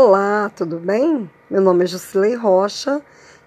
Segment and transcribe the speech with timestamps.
[0.00, 1.28] Olá, tudo bem?
[1.50, 3.02] Meu nome é Jusilei Rocha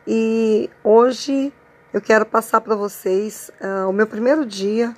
[0.05, 1.53] e hoje
[1.93, 4.93] eu quero passar para vocês uh, o meu primeiro dia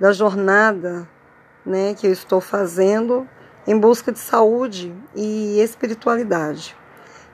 [0.00, 1.08] da jornada
[1.64, 3.24] né, que eu estou fazendo
[3.68, 6.76] em busca de saúde e espiritualidade.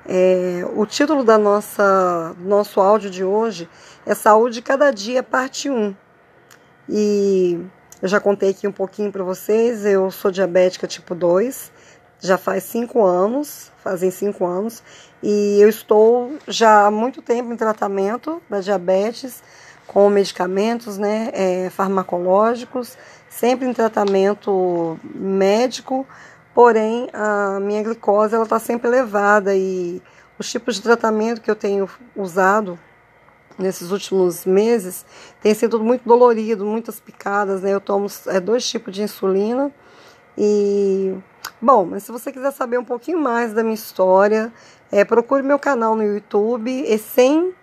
[0.06, 3.66] É, o título da nossa nosso áudio de hoje
[4.04, 5.96] é Saúde Cada Dia, parte 1.
[6.90, 7.58] E
[8.02, 11.72] eu já contei aqui um pouquinho para vocês, eu sou diabética tipo 2
[12.22, 14.82] já faz cinco anos, fazem cinco anos,
[15.20, 19.42] e eu estou já há muito tempo em tratamento da diabetes
[19.88, 22.96] com medicamentos né, é, farmacológicos,
[23.28, 26.06] sempre em tratamento médico,
[26.54, 30.00] porém a minha glicose ela está sempre elevada e
[30.38, 32.78] os tipos de tratamento que eu tenho usado
[33.58, 35.04] nesses últimos meses
[35.42, 37.72] tem sido muito dolorido, muitas picadas, né?
[37.74, 39.70] Eu tomo é, dois tipos de insulina
[40.36, 41.14] e
[41.60, 44.52] Bom, mas se você quiser saber um pouquinho mais da minha história,
[44.90, 47.54] é, procure meu canal no YouTube, Essen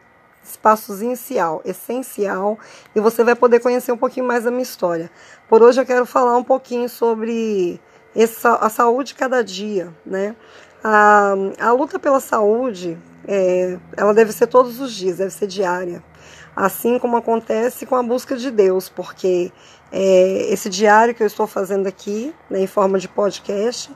[0.44, 2.58] espaçozinho inicial, essencial,
[2.96, 5.12] e você vai poder conhecer um pouquinho mais da minha história.
[5.48, 7.80] Por hoje eu quero falar um pouquinho sobre
[8.16, 10.36] essa, a saúde cada dia, né?
[10.84, 16.04] A, a luta pela saúde, é, ela deve ser todos os dias, deve ser diária.
[16.56, 19.52] Assim como acontece com a busca de Deus, porque
[19.92, 23.92] é, esse diário que eu estou fazendo aqui, né, em forma de podcast,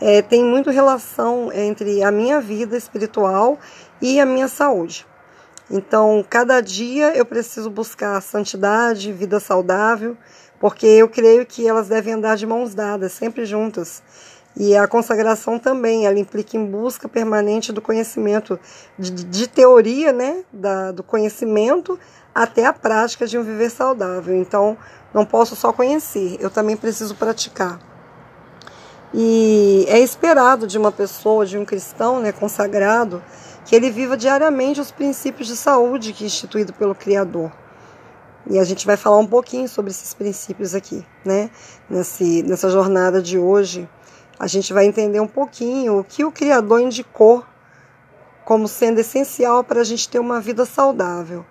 [0.00, 3.58] é, tem muito relação entre a minha vida espiritual
[4.00, 5.06] e a minha saúde.
[5.70, 10.16] Então, cada dia eu preciso buscar santidade, vida saudável,
[10.60, 14.02] porque eu creio que elas devem andar de mãos dadas, sempre juntas.
[14.56, 18.58] E a consagração também, ela implica em busca permanente do conhecimento,
[18.96, 21.98] de, de teoria, né, da, do conhecimento
[22.32, 24.34] até a prática de um viver saudável.
[24.36, 24.76] Então,
[25.12, 27.80] não posso só conhecer, eu também preciso praticar.
[29.12, 33.22] E é esperado de uma pessoa, de um cristão né, consagrado,
[33.64, 37.52] que ele viva diariamente os princípios de saúde que é instituído pelo Criador.
[38.50, 41.48] E a gente vai falar um pouquinho sobre esses princípios aqui, né?
[41.88, 43.88] Nesse, nessa jornada de hoje,
[44.38, 47.44] a gente vai entender um pouquinho o que o Criador indicou
[48.44, 51.44] como sendo essencial para a gente ter uma vida saudável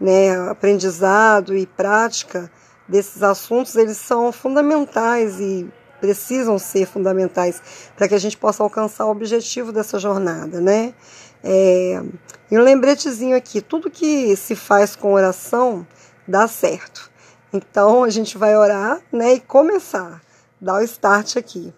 [0.00, 2.50] né, aprendizado e prática
[2.88, 5.68] desses assuntos, eles são fundamentais e
[6.00, 7.62] precisam ser fundamentais
[7.94, 10.94] para que a gente possa alcançar o objetivo dessa jornada, né?
[11.44, 12.02] É,
[12.50, 15.86] e um lembretezinho aqui, tudo que se faz com oração
[16.26, 17.10] dá certo.
[17.52, 20.22] Então a gente vai orar, né, e começar,
[20.60, 21.72] dar o start aqui.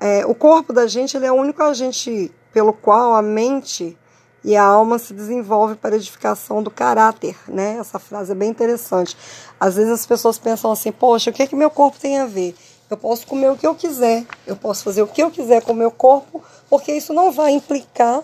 [0.00, 3.96] É, o corpo da gente ele é o único agente pelo qual a mente
[4.42, 7.76] e a alma se desenvolve para edificação do caráter, né?
[7.78, 9.14] Essa frase é bem interessante.
[9.60, 12.24] Às vezes as pessoas pensam assim: poxa, o que é que meu corpo tem a
[12.24, 12.56] ver?
[12.88, 15.72] Eu posso comer o que eu quiser, eu posso fazer o que eu quiser com
[15.72, 18.22] o meu corpo, porque isso não vai implicar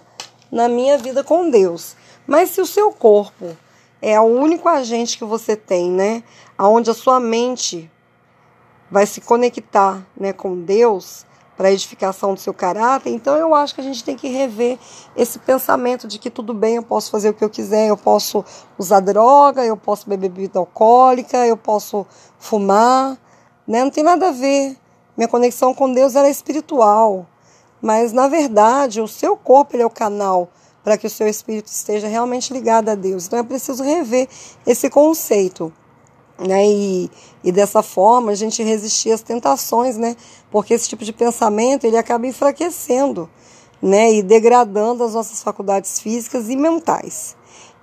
[0.51, 1.95] na minha vida com Deus.
[2.27, 3.57] Mas se o seu corpo
[4.01, 6.23] é o único agente que você tem, né?
[6.57, 7.91] Aonde a sua mente
[8.91, 13.11] vai se conectar, né, com Deus, para a edificação do seu caráter.
[13.11, 14.78] Então eu acho que a gente tem que rever
[15.17, 18.44] esse pensamento de que tudo bem, eu posso fazer o que eu quiser, eu posso
[18.78, 22.06] usar droga, eu posso beber bebida alcoólica, eu posso
[22.39, 23.16] fumar,
[23.66, 23.83] né?
[23.83, 24.77] Não tem nada a ver.
[25.16, 27.27] Minha conexão com Deus é espiritual.
[27.81, 30.49] Mas na verdade, o seu corpo é o canal
[30.83, 33.27] para que o seu espírito esteja realmente ligado a Deus.
[33.27, 34.28] Então é preciso rever
[34.66, 35.72] esse conceito.
[36.39, 36.69] Né?
[36.69, 37.11] E,
[37.43, 40.17] e dessa forma a gente resistir às tentações, né?
[40.51, 43.29] Porque esse tipo de pensamento ele acaba enfraquecendo,
[43.81, 44.13] né?
[44.13, 47.35] E degradando as nossas faculdades físicas e mentais.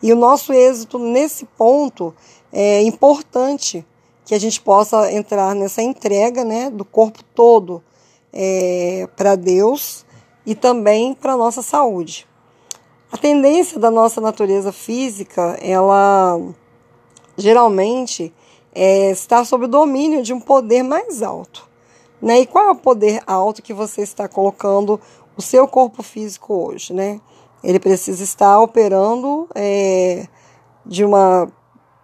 [0.04, 2.14] E o nosso êxito nesse ponto
[2.52, 3.86] é importante
[4.26, 6.70] que a gente possa entrar nessa entrega, né?
[6.70, 7.84] Do corpo todo
[8.32, 10.06] é, para Deus
[10.46, 12.28] e também para a nossa saúde.
[13.12, 16.40] A tendência da nossa natureza física, ela
[17.38, 18.34] geralmente
[18.74, 21.70] é, está sob o domínio de um poder mais alto.
[22.22, 22.42] Né?
[22.42, 25.00] E qual é o poder alto que você está colocando
[25.38, 26.94] o seu corpo físico hoje?
[26.94, 27.20] Né?
[27.64, 30.28] Ele precisa estar operando é,
[30.86, 31.52] de uma,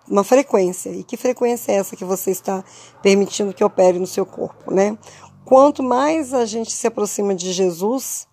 [0.09, 0.89] uma frequência.
[0.89, 2.63] E que frequência é essa que você está
[3.01, 4.73] permitindo que opere no seu corpo?
[4.73, 4.97] Né?
[5.45, 8.27] Quanto mais a gente se aproxima de Jesus,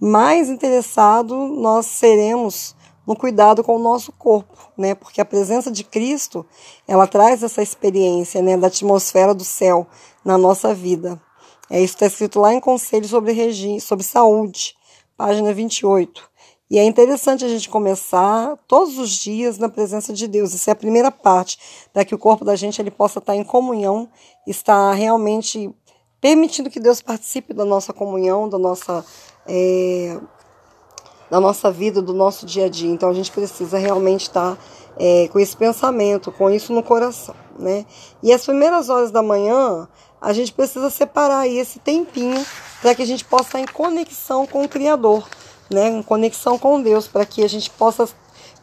[0.00, 2.75] mais interessado nós seremos
[3.06, 4.94] no cuidado com o nosso corpo, né?
[4.94, 6.44] Porque a presença de Cristo,
[6.88, 9.86] ela traz essa experiência, né, da atmosfera do céu
[10.24, 11.20] na nossa vida.
[11.70, 14.74] É isso está escrito lá em Conselho sobre Regime, sobre Saúde,
[15.16, 16.36] página 28.
[16.68, 20.52] E é interessante a gente começar todos os dias na presença de Deus.
[20.52, 21.58] Isso é a primeira parte,
[21.92, 24.08] para que o corpo da gente ele possa estar em comunhão,
[24.46, 25.72] estar realmente
[26.20, 29.04] permitindo que Deus participe da nossa comunhão, da nossa
[29.46, 30.18] é,
[31.30, 32.90] da nossa vida, do nosso dia a dia.
[32.90, 34.56] Então a gente precisa realmente estar
[34.96, 37.84] é, com esse pensamento, com isso no coração, né?
[38.22, 39.88] E as primeiras horas da manhã,
[40.20, 42.44] a gente precisa separar aí esse tempinho
[42.80, 45.26] para que a gente possa estar em conexão com o Criador,
[45.70, 45.88] né?
[45.88, 48.08] Em conexão com Deus, para que a gente possa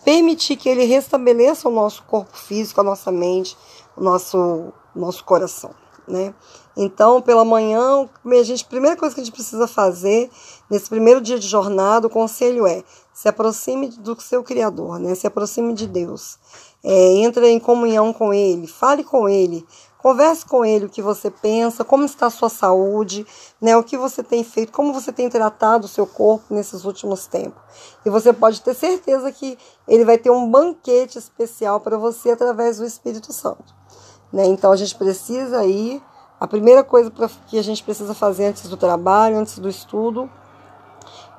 [0.04, 3.56] permitir que Ele restabeleça o nosso corpo físico, a nossa mente,
[3.96, 5.72] o nosso, nosso coração,
[6.08, 6.34] né?
[6.76, 10.30] Então, pela manhã, a, gente, a primeira coisa que a gente precisa fazer
[10.70, 12.84] nesse primeiro dia de jornada, o conselho é
[13.14, 15.14] se aproxime do seu Criador, né?
[15.14, 16.40] se aproxime de Deus.
[16.84, 19.66] É, entre em comunhão com Ele, fale com Ele,
[20.00, 23.26] converse com Ele o que você pensa, como está a sua saúde,
[23.62, 23.78] né?
[23.78, 27.62] o que você tem feito, como você tem tratado o seu corpo nesses últimos tempos.
[28.06, 29.58] E você pode ter certeza que
[29.88, 33.83] Ele vai ter um banquete especial para você através do Espírito Santo.
[34.34, 34.48] Né?
[34.48, 36.02] Então a gente precisa ir
[36.44, 37.10] a primeira coisa
[37.48, 40.30] que a gente precisa fazer antes do trabalho, antes do estudo,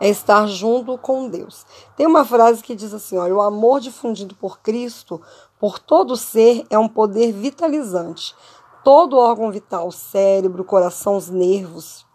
[0.00, 1.66] é estar junto com Deus.
[1.94, 5.20] Tem uma frase que diz assim: olha, o amor difundido por Cristo,
[5.58, 8.34] por todo ser, é um poder vitalizante.
[8.82, 12.06] Todo órgão vital, cérebro, coração, os nervos,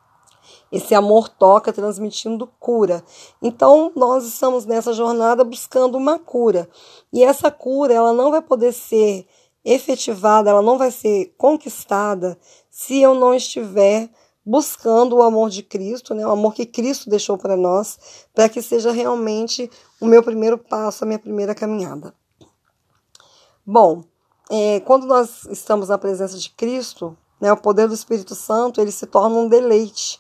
[0.72, 3.04] esse amor toca, transmitindo cura.
[3.42, 6.70] Então, nós estamos nessa jornada buscando uma cura.
[7.14, 9.28] E essa cura, ela não vai poder ser
[9.64, 12.38] efetivada, ela não vai ser conquistada
[12.70, 14.10] se eu não estiver
[14.46, 18.62] buscando o amor de Cristo, né, o amor que Cristo deixou para nós, para que
[18.62, 19.70] seja realmente
[20.02, 22.14] o meu primeiro passo, a minha primeira caminhada.
[23.66, 24.04] Bom,
[24.50, 28.92] é, quando nós estamos na presença de Cristo, né, o poder do Espírito Santo ele
[28.92, 30.20] se torna um deleite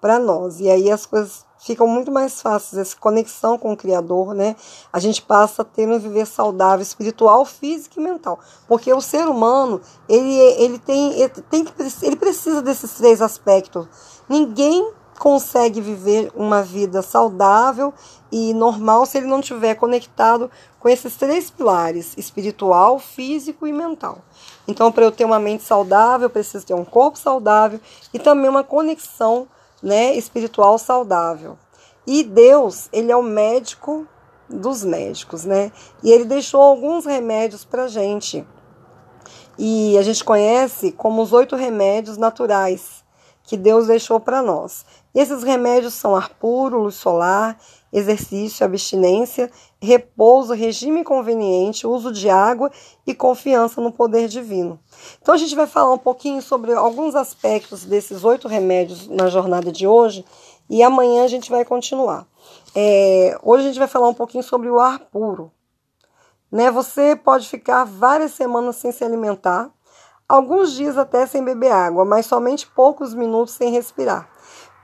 [0.00, 0.60] para nós.
[0.60, 4.56] E aí as coisas ficam muito mais fáceis, essa conexão com o Criador, né?
[4.92, 8.40] A gente passa a ter um viver saudável, espiritual, físico e mental.
[8.66, 11.66] Porque o ser humano, ele, ele, tem, ele, tem,
[12.02, 13.86] ele precisa desses três aspectos.
[14.28, 17.92] Ninguém consegue viver uma vida saudável
[18.32, 24.18] e normal se ele não estiver conectado com esses três pilares: espiritual, físico e mental.
[24.66, 27.78] Então, para eu ter uma mente saudável, eu preciso ter um corpo saudável
[28.14, 29.46] e também uma conexão
[29.82, 31.58] né, espiritual saudável.
[32.06, 34.06] E Deus, ele é o médico
[34.48, 35.70] dos médicos, né?
[36.02, 38.44] E ele deixou alguns remédios para gente.
[39.58, 43.04] E a gente conhece como os oito remédios naturais
[43.44, 44.84] que Deus deixou para nós.
[45.14, 47.58] E esses remédios são ar puro, luz solar,
[47.92, 49.50] exercício, abstinência,
[49.80, 52.70] repouso, regime conveniente, uso de água
[53.06, 54.78] e confiança no poder divino.
[55.20, 59.72] Então a gente vai falar um pouquinho sobre alguns aspectos desses oito remédios na jornada
[59.72, 60.24] de hoje
[60.68, 62.26] e amanhã a gente vai continuar.
[62.74, 65.50] É, hoje a gente vai falar um pouquinho sobre o ar puro.
[66.50, 66.70] Né?
[66.70, 69.70] Você pode ficar várias semanas sem se alimentar,
[70.28, 74.30] alguns dias até sem beber água, mas somente poucos minutos sem respirar.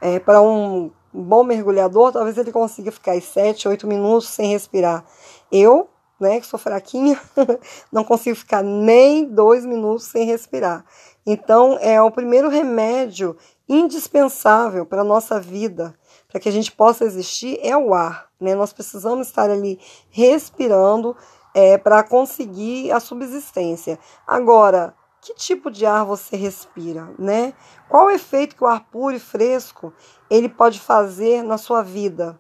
[0.01, 0.91] É, Para um
[1.23, 5.05] bom mergulhador, talvez ele consiga ficar 7, 8 minutos sem respirar.
[5.51, 7.21] Eu né, que sou fraquinha,
[7.93, 10.85] não consigo ficar nem dois minutos sem respirar.
[11.27, 13.37] Então, é o primeiro remédio
[13.69, 15.95] indispensável para a nossa vida,
[16.29, 18.29] para que a gente possa existir, é o ar.
[18.41, 18.55] Né?
[18.55, 19.79] Nós precisamos estar ali
[20.09, 21.17] respirando
[21.55, 23.99] é, para conseguir a subsistência.
[24.27, 24.95] Agora,
[25.27, 27.53] que tipo de ar você respira, né?
[27.89, 29.93] Qual o efeito que o ar puro e fresco
[30.31, 32.39] ele pode fazer na sua vida?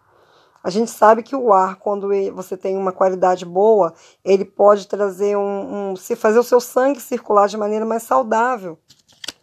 [0.62, 3.92] A gente sabe que o ar, quando você tem uma qualidade boa,
[4.24, 8.78] ele pode trazer um, um fazer o seu sangue circular de maneira mais saudável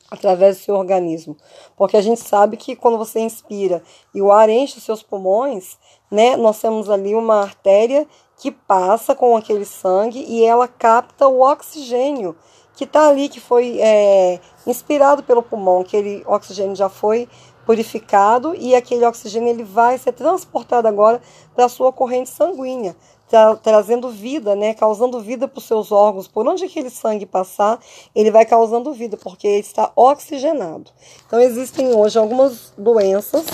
[0.10, 1.36] através do seu organismo.
[1.76, 3.84] Porque a gente sabe que quando você inspira
[4.16, 5.78] e o ar enche os seus pulmões,
[6.10, 11.42] né, nós temos ali uma artéria que passa com aquele sangue e ela capta o
[11.42, 12.36] oxigênio
[12.76, 17.28] que está ali, que foi é, inspirado pelo pulmão, aquele oxigênio já foi
[17.66, 21.22] purificado e aquele oxigênio ele vai ser transportado agora
[21.56, 22.96] para a sua corrente sanguínea,
[23.30, 26.28] tra trazendo vida, né, causando vida para os seus órgãos.
[26.28, 27.80] Por onde aquele sangue passar,
[28.14, 30.92] ele vai causando vida, porque ele está oxigenado.
[31.26, 33.46] Então existem hoje algumas doenças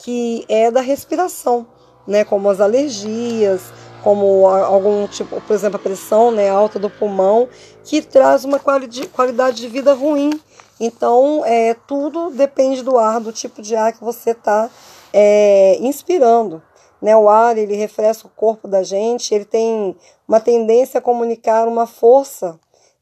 [0.00, 1.66] que é da respiração,
[2.06, 3.72] né, como as alergias,
[4.04, 7.48] como algum tipo, por exemplo, a pressão né, alta do pulmão,
[7.86, 10.38] que traz uma qualidade de vida ruim
[10.78, 14.70] então, é, tudo depende do ar, do tipo de ar que você está
[15.12, 16.62] é, inspirando.
[17.00, 17.16] Né?
[17.16, 19.96] O ar ele refresca o corpo da gente, ele tem
[20.28, 22.58] uma tendência a comunicar uma força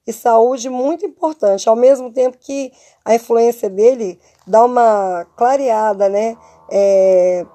[0.07, 2.71] e saúde muito importante, ao mesmo tempo que
[3.05, 6.37] a influência dele dá uma clareada, né?
[6.71, 7.47] É,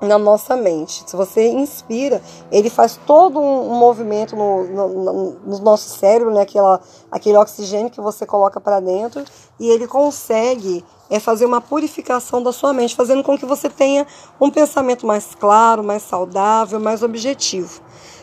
[0.00, 1.04] na nossa mente.
[1.06, 6.42] Se você inspira, ele faz todo um, movimento no, no, no, nosso cérebro, né?
[6.42, 6.80] Aquela,
[7.10, 9.22] aquele oxigênio que você coloca para dentro,
[9.58, 14.06] e ele consegue é fazer uma purificação da sua mente, fazendo com que você tenha
[14.40, 17.82] um pensamento mais claro, mais saudável, mais objetivo.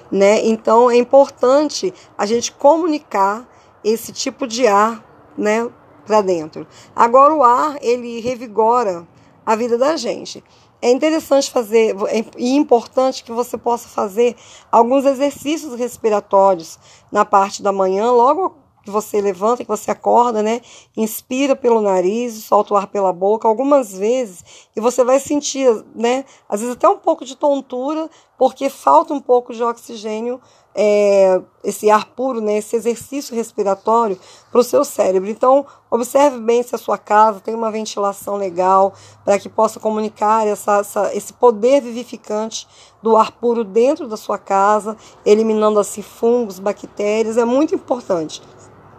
[0.09, 0.47] Né?
[0.47, 3.45] Então é importante a gente comunicar
[3.83, 5.03] esse tipo de ar
[5.37, 5.69] né,
[6.05, 6.65] para dentro.
[6.95, 9.05] Agora o ar ele revigora
[9.45, 10.41] a vida da gente.
[10.81, 14.35] É interessante fazer é, e importante que você possa fazer
[14.71, 16.77] alguns exercícios respiratórios
[17.11, 18.55] na parte da manhã, logo
[18.87, 20.61] que você levanta, que você acorda, né?
[20.95, 26.23] Inspira pelo nariz, solta o ar pela boca algumas vezes e você vai sentir, né?
[26.47, 30.39] Às vezes até um pouco de tontura, porque falta um pouco de oxigênio,
[30.79, 32.59] é, esse ar puro, né?
[32.59, 34.17] Esse exercício respiratório
[34.51, 35.27] para o seu cérebro.
[35.27, 38.93] Então, observe bem se a sua casa tem uma ventilação legal
[39.25, 42.67] para que possa comunicar essa, essa, esse poder vivificante
[43.01, 47.37] do ar puro dentro da sua casa, eliminando assim fungos, bactérias.
[47.37, 48.43] É muito importante.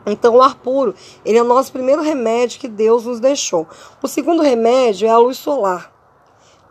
[0.05, 0.95] Então, o ar puro,
[1.25, 3.69] ele é o nosso primeiro remédio que Deus nos deixou.
[4.03, 5.98] O segundo remédio é a luz solar.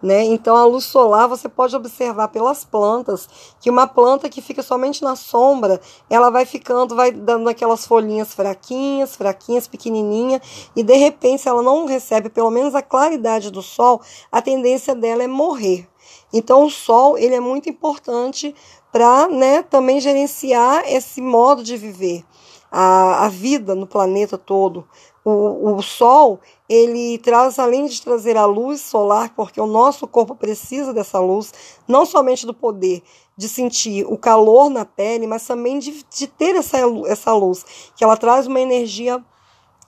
[0.02, 0.26] Né?
[0.26, 3.28] Então, a luz solar você pode observar pelas plantas
[3.60, 8.34] que uma planta que fica somente na sombra, ela vai ficando, vai dando aquelas folhinhas
[8.34, 10.40] fraquinhas, fraquinhas, pequenininha,
[10.76, 14.02] e de repente, se ela não recebe pelo menos a claridade do sol,
[14.32, 15.88] a tendência dela é morrer.
[16.32, 18.54] Então, o sol ele é muito importante
[18.92, 22.24] para né, também gerenciar esse modo de viver
[22.72, 24.88] a, a vida no planeta todo.
[25.30, 30.34] O, o Sol, ele traz, além de trazer a luz solar, porque o nosso corpo
[30.34, 31.54] precisa dessa luz,
[31.86, 33.04] não somente do poder
[33.36, 38.06] de sentir o calor na pele, mas também de, de ter essa, essa luz, que
[38.06, 39.22] ela traz uma energia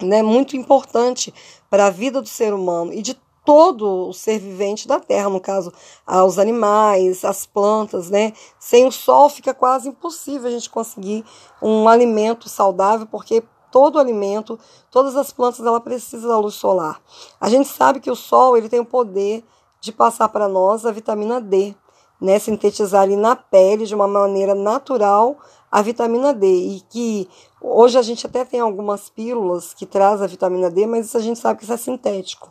[0.02, 1.34] né, muito importante
[1.70, 5.40] para a vida do ser humano e de todo o ser vivente da Terra, no
[5.40, 5.72] caso,
[6.28, 8.34] os animais, as plantas, né?
[8.60, 11.24] Sem o sol fica quase impossível a gente conseguir
[11.62, 14.60] um alimento saudável, porque todo alimento,
[14.92, 17.02] todas as plantas, ela precisa da luz solar.
[17.40, 19.44] A gente sabe que o sol, ele tem o poder
[19.82, 21.74] de passar para nós a vitamina D,
[22.20, 25.38] né, sintetizar ali na pele de uma maneira natural
[25.72, 27.30] a vitamina D e que
[27.62, 31.22] hoje a gente até tem algumas pílulas que traz a vitamina D, mas isso a
[31.22, 32.50] gente sabe que isso é sintético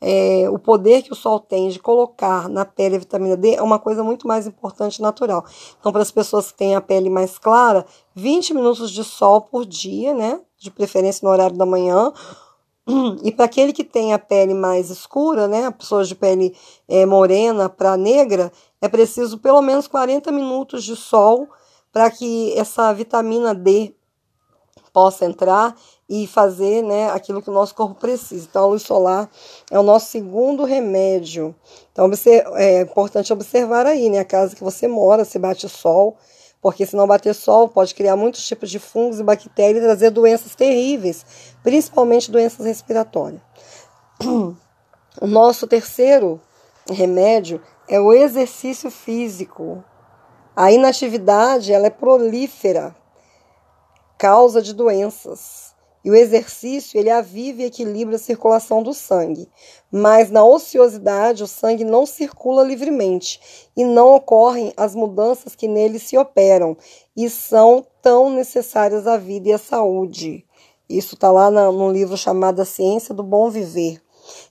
[0.00, 3.62] é, o poder que o sol tem de colocar na pele a vitamina D é
[3.62, 5.44] uma coisa muito mais importante natural.
[5.78, 9.64] Então, para as pessoas que têm a pele mais clara, 20 minutos de sol por
[9.64, 10.40] dia, né?
[10.66, 12.12] De preferência no horário da manhã.
[13.24, 15.70] E para aquele que tem a pele mais escura, né?
[15.72, 16.56] Pessoas de pele
[16.88, 21.48] é, morena para negra, é preciso pelo menos 40 minutos de sol
[21.92, 23.92] para que essa vitamina D
[24.92, 25.74] possa entrar
[26.08, 28.46] e fazer né, aquilo que o nosso corpo precisa.
[28.48, 29.28] Então, a luz solar
[29.70, 31.54] é o nosso segundo remédio.
[31.92, 32.10] Então,
[32.54, 34.20] é importante observar aí, né?
[34.20, 36.16] A casa que você mora, se bate sol,
[36.66, 40.10] porque se não bater sol, pode criar muitos tipos de fungos e bactérias e trazer
[40.10, 41.24] doenças terríveis,
[41.62, 43.40] principalmente doenças respiratórias.
[45.20, 46.40] O nosso terceiro
[46.90, 49.84] remédio é o exercício físico.
[50.56, 52.96] A inatividade ela é prolífera,
[54.18, 55.72] causa de doenças.
[56.06, 59.50] E o exercício, ele aviva e equilibra a circulação do sangue.
[59.90, 63.40] Mas na ociosidade, o sangue não circula livremente
[63.76, 66.76] e não ocorrem as mudanças que nele se operam
[67.16, 70.46] e são tão necessárias à vida e à saúde.
[70.88, 74.00] Isso está lá no livro chamado A Ciência do Bom Viver.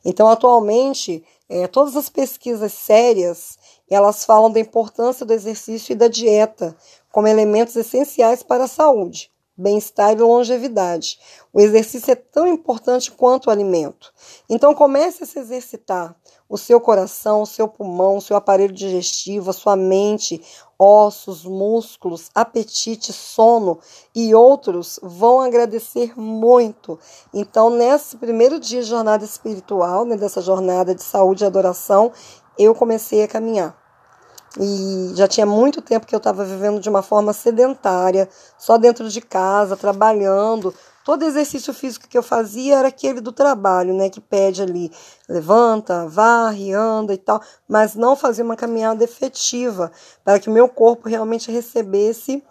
[0.03, 3.57] Então, atualmente, é, todas as pesquisas sérias
[3.89, 6.75] elas falam da importância do exercício e da dieta
[7.13, 11.17] como elementos essenciais para a saúde bem-estar e longevidade.
[11.53, 14.13] O exercício é tão importante quanto o alimento.
[14.49, 16.15] Então comece a se exercitar.
[16.47, 20.39] O seu coração, o seu pulmão, o seu aparelho digestivo, a sua mente,
[20.77, 23.79] ossos, músculos, apetite, sono
[24.13, 26.99] e outros vão agradecer muito.
[27.33, 32.11] Então, nesse primeiro dia de jornada espiritual, né, dessa jornada de saúde e adoração,
[32.59, 33.84] eu comecei a caminhar.
[34.59, 39.09] E já tinha muito tempo que eu estava vivendo de uma forma sedentária, só dentro
[39.09, 40.73] de casa, trabalhando.
[41.03, 44.09] Todo exercício físico que eu fazia era aquele do trabalho, né?
[44.09, 44.91] Que pede ali,
[45.27, 49.91] levanta, varre, anda e tal, mas não fazia uma caminhada efetiva
[50.23, 52.43] para que o meu corpo realmente recebesse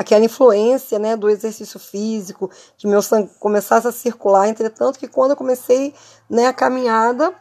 [0.00, 4.48] aquela influência né, do exercício físico, que meu sangue começasse a circular.
[4.48, 5.92] Entretanto, que quando eu comecei
[6.28, 7.34] né, a caminhada,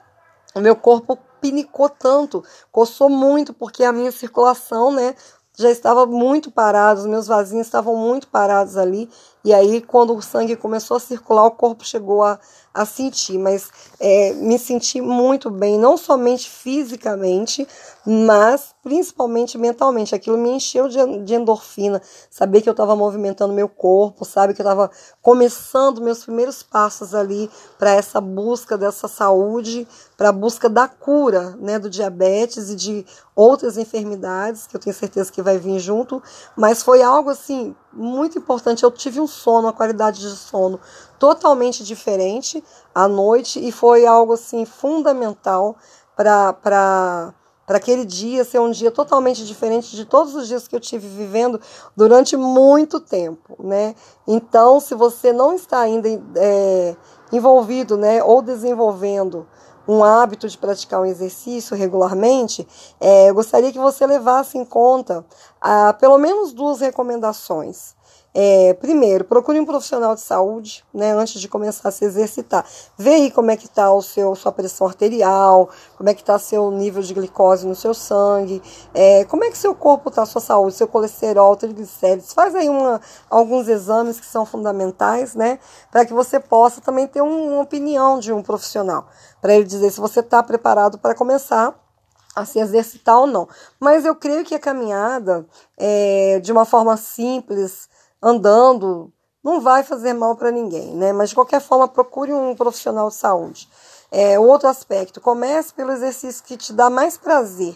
[0.54, 5.16] o meu corpo pinicou tanto, coçou muito, porque a minha circulação, né,
[5.58, 9.10] já estava muito parada, os meus vasinhos estavam muito parados ali,
[9.44, 12.38] E aí, quando o sangue começou a circular, o corpo chegou a,
[12.74, 13.70] a sentir, mas
[14.00, 17.66] é, me senti muito bem, não somente fisicamente,
[18.06, 20.14] mas principalmente mentalmente.
[20.14, 24.62] Aquilo me encheu de, de endorfina, saber que eu estava movimentando meu corpo, sabe, que
[24.62, 24.92] eu estava
[25.22, 31.56] começando meus primeiros passos ali para essa busca dessa saúde, para a busca da cura,
[31.62, 36.22] né, do diabetes e de outras enfermidades que eu tenho certeza que vai vir junto,
[36.58, 38.84] mas foi algo assim muito importante.
[38.84, 40.80] Eu tive um sono, uma qualidade de sono
[41.18, 45.76] totalmente diferente à noite e foi algo assim fundamental
[46.16, 47.34] para
[47.68, 51.60] aquele dia ser um dia totalmente diferente de todos os dias que eu tive vivendo
[51.96, 53.96] durante muito tempo, né?
[54.28, 56.96] Então, se você não está ainda é,
[57.32, 59.48] envolvido, né, ou desenvolvendo
[59.90, 62.68] um hábito de praticar um exercício regularmente,
[63.02, 65.26] é, eu gostaria que você levasse em conta
[65.60, 67.96] ah, pelo menos duas recomendações.
[68.34, 72.64] É, primeiro, procure um profissional de saúde, né, antes de começar a se exercitar.
[72.96, 76.38] Vê aí como é que está o seu sua pressão arterial, como é que está
[76.38, 78.62] seu nível de glicose no seu sangue,
[78.94, 82.32] é, como é que seu corpo está, sua saúde, seu colesterol, triglicéridos.
[82.32, 85.58] Faz aí uma, alguns exames que são fundamentais, né,
[85.92, 89.08] para que você possa também ter um, uma opinião de um profissional,
[89.42, 91.74] para ele dizer se você está preparado para começar
[92.36, 93.48] a se exercitar ou não.
[93.80, 95.46] Mas eu creio que a caminhada,
[95.78, 97.90] é, de uma forma simples,
[98.22, 99.12] andando,
[99.44, 101.14] não vai fazer mal para ninguém, né?
[101.14, 103.70] Mas de qualquer forma, procure um profissional de saúde.
[104.12, 107.76] É, outro aspecto, comece pelo exercício que te dá mais prazer,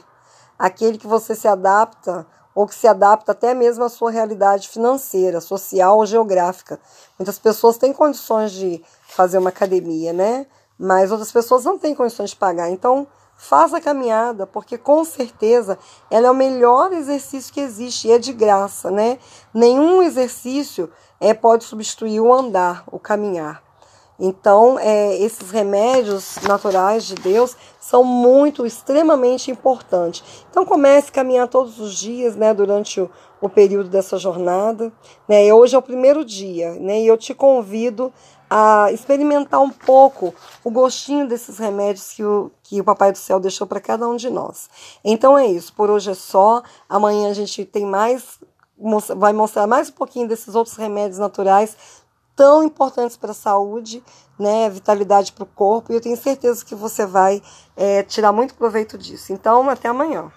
[0.58, 5.42] aquele que você se adapta ou que se adapta até mesmo à sua realidade financeira,
[5.42, 6.80] social ou geográfica.
[7.18, 10.46] Muitas pessoas têm condições de fazer uma academia, né?
[10.78, 12.70] Mas outras pessoas não têm condições de pagar.
[12.70, 13.08] Então,
[13.44, 15.78] Faça a caminhada, porque com certeza
[16.10, 19.20] ela é o melhor exercício que existe e é de graça, né?
[19.54, 23.62] Nenhum exercício é, pode substituir o andar, o caminhar.
[24.18, 30.46] Então, é, esses remédios naturais de Deus são muito, extremamente importantes.
[30.50, 34.90] Então, comece a caminhar todos os dias, né, durante o, o período dessa jornada.
[35.28, 35.48] Né?
[35.48, 38.14] E hoje é o primeiro dia, né, e eu te convido
[38.56, 40.32] a experimentar um pouco
[40.64, 44.16] o gostinho desses remédios que o, que o Papai do Céu deixou para cada um
[44.16, 44.70] de nós.
[45.04, 46.62] Então é isso, por hoje é só.
[46.88, 48.40] Amanhã a gente tem mais,
[49.18, 51.76] vai mostrar mais um pouquinho desses outros remédios naturais
[52.36, 54.04] tão importantes para a saúde,
[54.38, 57.42] né, vitalidade para o corpo, e eu tenho certeza que você vai
[57.76, 59.34] é, tirar muito proveito disso.
[59.34, 60.32] Então, até amanhã.